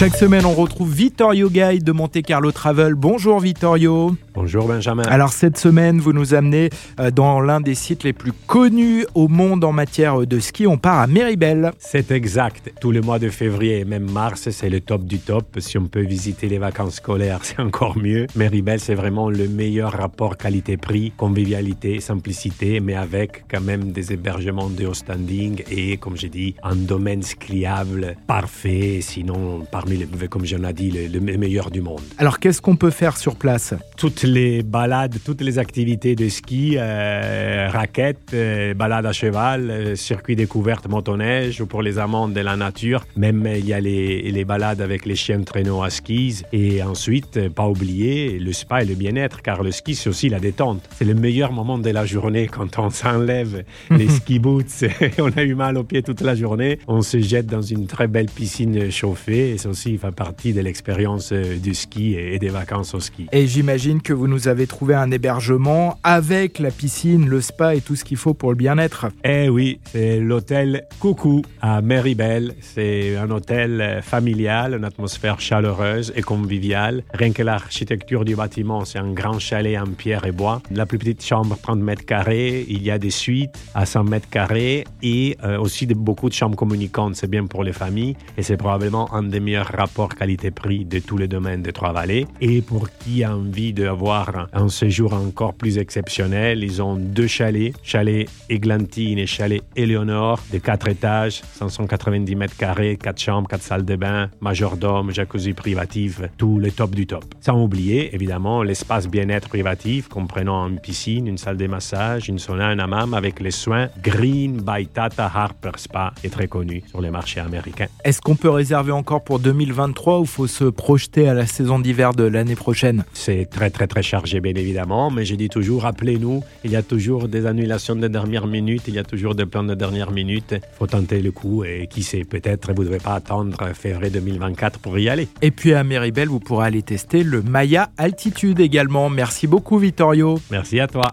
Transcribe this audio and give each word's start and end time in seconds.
Chaque 0.00 0.16
semaine, 0.16 0.46
on 0.46 0.54
retrouve 0.54 0.90
Vittorio 0.90 1.50
Guide 1.50 1.84
de 1.84 1.92
Monte 1.92 2.22
Carlo 2.22 2.52
Travel. 2.52 2.94
Bonjour 2.94 3.38
Vittorio. 3.38 4.16
Bonjour 4.32 4.66
Benjamin. 4.66 5.02
Alors 5.02 5.34
cette 5.34 5.58
semaine, 5.58 6.00
vous 6.00 6.14
nous 6.14 6.32
amenez 6.32 6.70
euh, 6.98 7.10
dans 7.10 7.40
l'un 7.40 7.60
des 7.60 7.74
sites 7.74 8.04
les 8.04 8.14
plus 8.14 8.32
connus 8.32 9.04
au 9.14 9.28
monde 9.28 9.62
en 9.62 9.72
matière 9.72 10.26
de 10.26 10.40
ski. 10.40 10.66
On 10.66 10.78
part 10.78 11.00
à 11.00 11.06
Méribel. 11.06 11.72
C'est 11.78 12.12
exact. 12.12 12.72
Tout 12.80 12.92
le 12.92 13.02
mois 13.02 13.18
de 13.18 13.28
février 13.28 13.80
et 13.80 13.84
même 13.84 14.10
mars, 14.10 14.48
c'est 14.48 14.70
le 14.70 14.80
top 14.80 15.04
du 15.04 15.18
top. 15.18 15.58
Si 15.58 15.76
on 15.76 15.86
peut 15.86 16.00
visiter 16.00 16.48
les 16.48 16.56
vacances 16.56 16.94
scolaires, 16.94 17.40
c'est 17.42 17.60
encore 17.60 17.98
mieux. 17.98 18.26
Méribel, 18.36 18.80
c'est 18.80 18.94
vraiment 18.94 19.28
le 19.28 19.48
meilleur 19.48 19.92
rapport 19.92 20.38
qualité-prix, 20.38 21.12
convivialité, 21.14 22.00
simplicité, 22.00 22.80
mais 22.80 22.94
avec 22.94 23.44
quand 23.50 23.60
même 23.60 23.92
des 23.92 24.14
hébergements 24.14 24.70
de 24.70 24.86
haut 24.86 24.94
standing 24.94 25.62
et, 25.70 25.98
comme 25.98 26.16
j'ai 26.16 26.30
dit, 26.30 26.54
un 26.62 26.76
domaine 26.76 27.22
skiable 27.22 28.14
parfait, 28.26 29.00
sinon 29.02 29.66
parmi 29.90 30.20
les, 30.20 30.28
comme 30.28 30.44
j'en 30.44 30.62
ai 30.64 30.72
dit, 30.72 30.90
le, 30.90 31.20
meilleur 31.20 31.70
du 31.70 31.80
monde. 31.80 32.00
Alors 32.18 32.38
qu'est-ce 32.38 32.60
qu'on 32.60 32.76
peut 32.76 32.90
faire 32.90 33.16
sur 33.16 33.36
place? 33.36 33.74
Toutes 33.96 34.22
les 34.22 34.62
balades, 34.62 35.16
toutes 35.24 35.40
les 35.40 35.58
activités 35.58 36.14
de 36.14 36.28
ski, 36.28 36.74
euh, 36.76 37.68
raquettes, 37.70 38.32
euh, 38.34 38.74
balades 38.74 39.06
à 39.06 39.12
cheval, 39.12 39.70
euh, 39.70 39.96
circuit 39.96 40.36
découverte 40.36 40.88
motoneige 40.88 41.60
ou 41.60 41.66
pour 41.66 41.82
les 41.82 41.98
amants 41.98 42.28
de 42.28 42.40
la 42.40 42.56
nature. 42.56 43.04
Même 43.16 43.48
il 43.56 43.66
y 43.66 43.72
a 43.72 43.80
les, 43.80 44.30
les 44.30 44.44
balades 44.44 44.80
avec 44.80 45.06
les 45.06 45.16
chiens 45.16 45.38
de 45.38 45.44
traîneau 45.44 45.82
à 45.82 45.90
skis. 45.90 46.42
Et 46.52 46.82
ensuite, 46.82 47.48
pas 47.48 47.66
oublier 47.66 48.38
le 48.38 48.52
spa 48.52 48.82
et 48.82 48.86
le 48.86 48.94
bien-être, 48.94 49.42
car 49.42 49.62
le 49.62 49.70
ski, 49.70 49.94
c'est 49.94 50.08
aussi 50.08 50.28
la 50.28 50.40
détente. 50.40 50.82
C'est 50.96 51.04
le 51.04 51.14
meilleur 51.14 51.52
moment 51.52 51.78
de 51.78 51.90
la 51.90 52.04
journée 52.04 52.46
quand 52.46 52.78
on 52.78 52.90
s'enlève 52.90 53.64
les 53.90 54.08
ski 54.08 54.38
boots. 54.38 54.84
on 55.18 55.30
a 55.30 55.42
eu 55.42 55.54
mal 55.54 55.76
aux 55.78 55.84
pieds 55.84 56.02
toute 56.02 56.20
la 56.20 56.34
journée. 56.34 56.78
On 56.86 57.02
se 57.02 57.18
jette 57.20 57.46
dans 57.46 57.62
une 57.62 57.86
très 57.86 58.06
belle 58.06 58.26
piscine 58.26 58.90
chauffée. 58.90 59.50
Et 59.50 59.58
aussi 59.80 59.96
fait 59.96 60.10
partie 60.10 60.52
de 60.52 60.60
l'expérience 60.60 61.32
du 61.32 61.74
ski 61.74 62.14
et 62.14 62.38
des 62.38 62.50
vacances 62.50 62.92
au 62.92 63.00
ski. 63.00 63.28
Et 63.32 63.46
j'imagine 63.46 64.02
que 64.02 64.12
vous 64.12 64.28
nous 64.28 64.46
avez 64.46 64.66
trouvé 64.66 64.94
un 64.94 65.10
hébergement 65.10 65.98
avec 66.02 66.58
la 66.58 66.70
piscine, 66.70 67.26
le 67.26 67.40
spa 67.40 67.74
et 67.74 67.80
tout 67.80 67.96
ce 67.96 68.04
qu'il 68.04 68.18
faut 68.18 68.34
pour 68.34 68.50
le 68.50 68.56
bien-être. 68.56 69.06
Eh 69.24 69.48
oui, 69.48 69.80
c'est 69.90 70.20
l'hôtel 70.20 70.86
Coucou 70.98 71.40
à 71.62 71.80
Meribel. 71.80 72.56
C'est 72.60 73.16
un 73.16 73.30
hôtel 73.30 74.00
familial, 74.02 74.74
une 74.74 74.84
atmosphère 74.84 75.40
chaleureuse 75.40 76.12
et 76.14 76.20
conviviale. 76.20 77.02
Rien 77.14 77.32
que 77.32 77.42
l'architecture 77.42 78.26
du 78.26 78.36
bâtiment, 78.36 78.84
c'est 78.84 78.98
un 78.98 79.12
grand 79.12 79.38
chalet 79.38 79.80
en 79.80 79.86
pierre 79.86 80.26
et 80.26 80.32
bois. 80.32 80.60
La 80.70 80.84
plus 80.84 80.98
petite 80.98 81.24
chambre, 81.24 81.56
30 81.62 81.80
mètres 81.80 82.04
carrés. 82.04 82.66
Il 82.68 82.82
y 82.82 82.90
a 82.90 82.98
des 82.98 83.08
suites 83.10 83.58
à 83.74 83.86
100 83.86 84.04
mètres 84.04 84.28
carrés 84.28 84.84
et 85.02 85.38
euh, 85.42 85.58
aussi 85.58 85.86
de, 85.86 85.94
beaucoup 85.94 86.28
de 86.28 86.34
chambres 86.34 86.56
communicantes. 86.56 87.16
C'est 87.16 87.30
bien 87.30 87.46
pour 87.46 87.64
les 87.64 87.72
familles 87.72 88.16
et 88.36 88.42
c'est 88.42 88.58
probablement 88.58 89.14
un 89.14 89.22
des 89.22 89.40
meilleurs 89.40 89.69
rapports 89.70 90.14
qualité-prix 90.14 90.84
de 90.84 90.98
tous 90.98 91.16
les 91.16 91.28
domaines 91.28 91.62
de 91.62 91.70
Trois-Vallées. 91.70 92.26
Et 92.40 92.62
pour 92.62 92.90
qui 92.90 93.24
a 93.24 93.34
envie 93.34 93.72
d'avoir 93.72 94.48
un 94.52 94.68
séjour 94.68 95.14
encore 95.14 95.54
plus 95.54 95.78
exceptionnel, 95.78 96.62
ils 96.62 96.82
ont 96.82 96.96
deux 96.96 97.26
chalets, 97.26 97.74
chalet 97.82 98.28
Églantine 98.48 99.18
et 99.18 99.26
chalet 99.26 99.62
Éléonore, 99.76 100.40
de 100.52 100.58
quatre 100.58 100.88
étages, 100.88 101.42
590 101.54 102.34
mètres 102.36 102.56
carrés, 102.56 102.96
quatre 102.96 103.20
chambres, 103.20 103.48
quatre 103.48 103.62
salles 103.62 103.84
de 103.84 103.96
bain, 103.96 104.30
majordome, 104.40 105.10
jacuzzi 105.10 105.52
privatif, 105.52 106.20
tout 106.36 106.58
le 106.58 106.70
top 106.70 106.94
du 106.94 107.06
top. 107.06 107.24
Sans 107.40 107.62
oublier, 107.62 108.14
évidemment, 108.14 108.62
l'espace 108.62 109.08
bien-être 109.08 109.48
privatif, 109.48 110.08
comprenant 110.08 110.68
une 110.68 110.78
piscine, 110.80 111.26
une 111.26 111.38
salle 111.38 111.56
de 111.56 111.66
massage, 111.66 112.28
une 112.28 112.38
sauna, 112.38 112.68
un 112.68 112.78
hammam, 112.78 113.14
avec 113.14 113.40
les 113.40 113.50
soins 113.50 113.88
Green 114.02 114.60
by 114.60 114.86
Tata 114.86 115.30
Harper 115.32 115.72
Spa, 115.76 116.12
est 116.24 116.30
très 116.30 116.48
connu 116.48 116.82
sur 116.88 117.00
les 117.00 117.10
marchés 117.10 117.40
américains. 117.40 117.86
Est-ce 118.04 118.20
qu'on 118.20 118.36
peut 118.36 118.50
réserver 118.50 118.92
encore 118.92 119.22
pour 119.22 119.38
2023 119.50 120.20
ou 120.20 120.26
faut 120.26 120.46
se 120.46 120.62
projeter 120.62 121.28
à 121.28 121.34
la 121.34 121.44
saison 121.44 121.80
d'hiver 121.80 122.14
de 122.14 122.22
l'année 122.22 122.54
prochaine 122.54 123.04
C'est 123.14 123.50
très 123.50 123.68
très 123.68 123.88
très 123.88 124.02
chargé 124.02 124.38
bien 124.38 124.54
évidemment, 124.54 125.10
mais 125.10 125.24
je 125.24 125.34
dis 125.34 125.48
toujours, 125.48 125.82
rappelez-nous, 125.82 126.44
il 126.62 126.70
y 126.70 126.76
a 126.76 126.84
toujours 126.84 127.26
des 127.26 127.46
annulations 127.46 127.96
de 127.96 128.06
dernière 128.06 128.46
minute, 128.46 128.82
il 128.86 128.94
y 128.94 129.00
a 129.00 129.02
toujours 129.02 129.34
des 129.34 129.46
plans 129.46 129.64
de 129.64 129.74
dernière 129.74 130.12
minute, 130.12 130.52
il 130.52 130.60
faut 130.78 130.86
tenter 130.86 131.20
le 131.20 131.32
coup 131.32 131.64
et 131.64 131.88
qui 131.90 132.04
sait, 132.04 132.22
peut-être 132.22 132.72
vous 132.72 132.84
ne 132.84 132.88
devez 132.90 133.00
pas 133.00 133.14
attendre 133.14 133.56
février 133.74 134.10
2024 134.10 134.78
pour 134.78 134.96
y 135.00 135.08
aller. 135.08 135.26
Et 135.42 135.50
puis 135.50 135.74
à 135.74 135.82
Méribel, 135.82 136.28
vous 136.28 136.38
pourrez 136.38 136.68
aller 136.68 136.82
tester 136.82 137.24
le 137.24 137.42
Maya 137.42 137.90
Altitude 137.98 138.60
également. 138.60 139.10
Merci 139.10 139.48
beaucoup 139.48 139.78
Vittorio. 139.78 140.38
Merci 140.52 140.78
à 140.78 140.86
toi. 140.86 141.08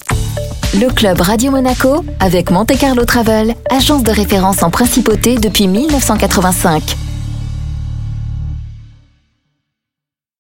Le 0.75 0.93
club 0.93 1.21
Radio 1.21 1.49
Monaco 1.49 2.05
avec 2.19 2.51
Monte 2.51 2.77
Carlo 2.77 3.03
Travel, 3.03 3.55
agence 3.71 4.03
de 4.03 4.11
référence 4.11 4.61
en 4.61 4.69
principauté 4.69 5.37
depuis 5.37 5.67
1985. 5.67 7.06